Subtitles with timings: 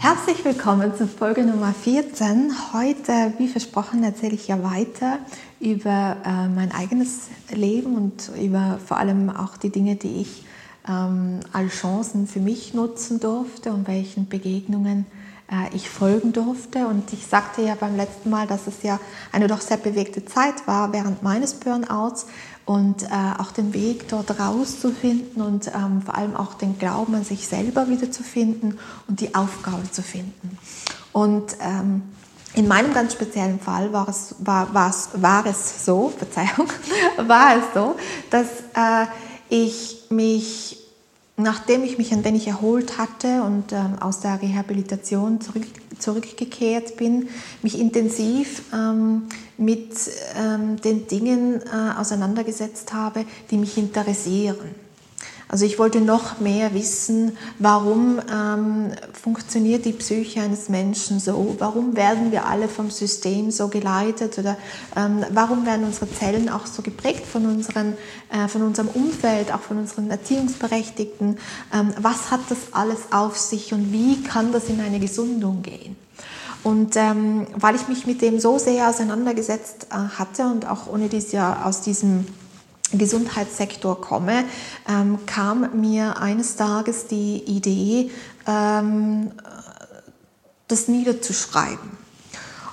[0.00, 2.52] Herzlich willkommen zu Folge Nummer 14.
[2.72, 5.18] Heute, wie versprochen, erzähle ich ja weiter
[5.58, 10.44] über äh, mein eigenes Leben und über vor allem auch die Dinge, die ich
[10.88, 15.04] ähm, als Chancen für mich nutzen durfte und welchen Begegnungen
[15.50, 16.86] äh, ich folgen durfte.
[16.86, 19.00] Und ich sagte ja beim letzten Mal, dass es ja
[19.32, 22.26] eine doch sehr bewegte Zeit war während meines Burnouts
[22.64, 23.06] und äh,
[23.38, 27.88] auch den Weg dort rauszufinden und ähm, vor allem auch den Glauben an sich selber
[27.88, 30.58] wiederzufinden und die Aufgabe zu finden.
[31.12, 32.02] Und ähm,
[32.54, 36.68] in meinem ganz speziellen Fall war es, war, war es, war es so, Verzeihung,
[37.16, 37.96] war es so,
[38.30, 39.06] dass äh,
[39.48, 40.87] ich mich
[41.38, 45.62] nachdem ich mich ein wenig erholt hatte und ähm, aus der Rehabilitation zurück,
[45.98, 47.28] zurückgekehrt bin,
[47.62, 49.22] mich intensiv ähm,
[49.56, 49.92] mit
[50.36, 54.87] ähm, den Dingen äh, auseinandergesetzt habe, die mich interessieren.
[55.48, 61.56] Also ich wollte noch mehr wissen, warum ähm, funktioniert die Psyche eines Menschen so?
[61.58, 64.38] Warum werden wir alle vom System so geleitet?
[64.38, 64.58] Oder
[64.94, 67.96] ähm, warum werden unsere Zellen auch so geprägt von, unseren,
[68.30, 71.38] äh, von unserem Umfeld, auch von unseren Erziehungsberechtigten?
[71.72, 75.96] Ähm, was hat das alles auf sich und wie kann das in eine Gesundung gehen?
[76.62, 81.08] Und ähm, weil ich mich mit dem so sehr auseinandergesetzt äh, hatte und auch ohne
[81.08, 82.26] dies ja aus diesem
[82.92, 84.44] Gesundheitssektor komme,
[84.88, 88.10] ähm, kam mir eines Tages die Idee,
[88.46, 89.32] ähm,
[90.68, 91.98] das niederzuschreiben.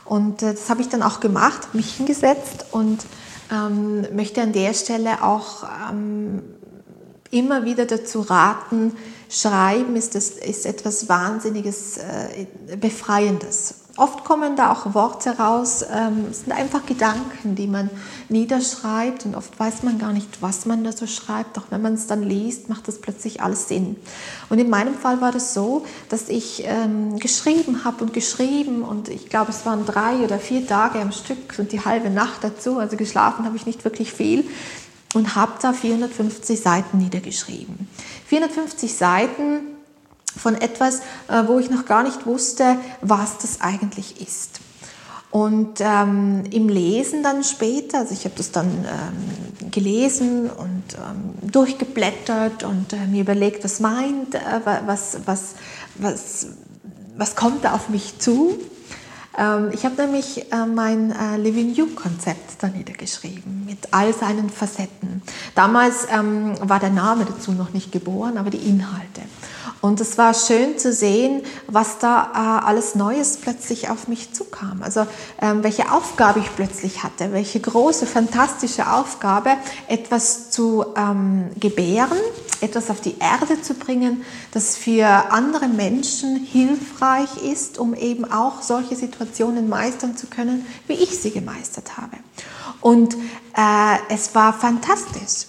[0.05, 3.05] Und äh, das habe ich dann auch gemacht, mich hingesetzt und
[3.51, 6.43] ähm, möchte an der Stelle auch ähm,
[7.31, 8.93] immer wieder dazu raten,
[9.29, 13.84] Schreiben ist, das, ist etwas Wahnsinniges, äh, Befreiendes.
[13.97, 17.89] Oft kommen da auch Worte raus, ähm, es sind einfach Gedanken, die man
[18.27, 21.55] niederschreibt und oft weiß man gar nicht, was man da so schreibt.
[21.55, 23.95] Doch wenn man es dann liest, macht das plötzlich alles Sinn.
[24.49, 29.07] Und in meinem Fall war das so, dass ich ähm, geschrieben habe und geschrieben und
[29.07, 32.79] ich glaube, es waren drei oder vier Tage am Stück und die halbe Nacht dazu,
[32.79, 34.43] also geschlafen habe ich nicht wirklich viel
[35.13, 37.87] und habe da 450 Seiten niedergeschrieben.
[38.27, 39.74] 450 Seiten
[40.37, 44.59] von etwas, äh, wo ich noch gar nicht wusste, was das eigentlich ist.
[45.31, 51.51] Und ähm, im Lesen dann später, also ich habe das dann ähm, gelesen und ähm,
[51.51, 54.39] durchgeblättert und äh, mir überlegt, was meint, äh,
[54.85, 55.55] was, was,
[55.95, 56.47] was,
[57.17, 58.57] was kommt da auf mich zu.
[59.37, 65.21] Ähm, ich habe nämlich äh, mein äh, Living You-Konzept da niedergeschrieben mit all seinen Facetten.
[65.53, 69.21] Damals ähm, war der Name dazu noch nicht geboren, aber die Inhalte.
[69.85, 74.81] Und es war schön zu sehen, was da äh, alles Neues plötzlich auf mich zukam.
[74.81, 75.05] Also
[75.39, 79.51] ähm, welche Aufgabe ich plötzlich hatte, welche große, fantastische Aufgabe,
[79.87, 82.17] etwas zu ähm, gebären,
[82.61, 88.63] etwas auf die Erde zu bringen, das für andere Menschen hilfreich ist, um eben auch
[88.63, 92.17] solche Situationen meistern zu können, wie ich sie gemeistert habe.
[92.81, 93.13] Und
[93.55, 95.45] äh, es war fantastisch.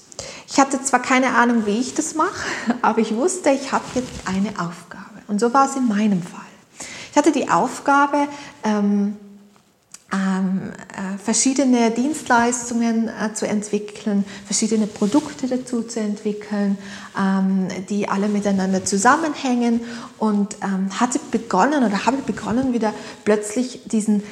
[0.49, 2.47] Ich hatte zwar keine Ahnung, wie ich das mache,
[2.83, 5.23] aber ich wusste, ich habe jetzt eine Aufgabe.
[5.29, 6.41] Und so war es in meinem Fall.
[7.11, 8.29] Ich hatte die Aufgabe,
[8.63, 9.17] ähm,
[10.13, 16.79] ähm, äh, verschiedene Dienstleistungen äh, zu entwickeln, verschiedene Produkte dazu zu entwickeln,
[17.19, 19.81] ähm, die alle miteinander zusammenhängen
[20.19, 22.95] und ähm, hatte begonnen oder habe begonnen wieder
[23.25, 24.23] plötzlich diesen,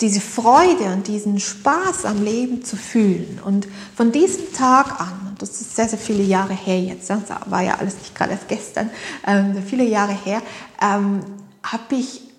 [0.00, 3.38] diese Freude und diesen Spaß am Leben zu fühlen.
[3.44, 7.62] Und von diesem Tag an, das ist sehr, sehr viele Jahre her jetzt, das war
[7.62, 8.90] ja alles nicht gerade erst gestern,
[9.24, 10.42] ähm, viele Jahre her,
[10.80, 11.20] ähm,
[11.62, 12.31] habe ich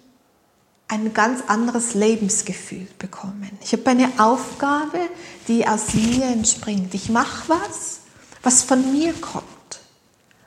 [0.93, 3.49] ein ganz anderes Lebensgefühl bekommen.
[3.63, 4.99] Ich habe eine Aufgabe,
[5.47, 6.93] die aus mir entspringt.
[6.93, 8.01] Ich mache was,
[8.43, 9.45] was von mir kommt,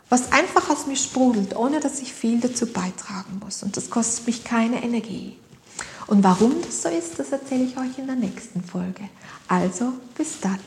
[0.09, 3.65] was einfach aus mir sprudelt, ohne dass ich viel dazu beitragen muss.
[3.65, 5.37] Und das kostet mich keine Energie.
[6.07, 9.09] Und warum das so ist, das erzähle ich euch in der nächsten Folge.
[9.49, 10.61] Also bis dann.